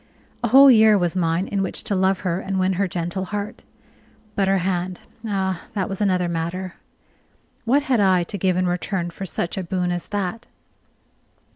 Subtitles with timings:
[0.43, 3.63] A whole year was mine in which to love her and win her gentle heart.
[4.33, 6.73] But her hand ah, that was another matter.
[7.65, 10.47] What had I to give in return for such a boon as that?